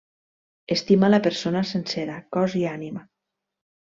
Estima 0.75 1.09
la 1.11 1.19
persona 1.27 1.61
sencera, 1.71 2.15
cos 2.39 2.57
i 2.63 2.65
ànima. 2.75 3.03